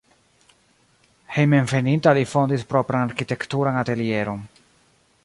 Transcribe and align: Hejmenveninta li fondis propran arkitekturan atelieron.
Hejmenveninta 1.35 2.15
li 2.19 2.25
fondis 2.31 2.65
propran 2.73 3.07
arkitekturan 3.13 3.81
atelieron. 3.83 4.45